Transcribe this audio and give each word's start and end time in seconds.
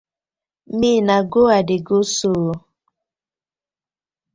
Me 0.79 0.91
na 1.07 1.17
go 1.31 1.41
I 1.57 1.61
dey 1.67 1.81
go 1.87 1.97
so 2.15 2.29
ooo. 2.41 2.53